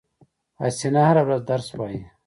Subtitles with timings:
[0.61, 1.99] حسینه هره ورځ درس وایی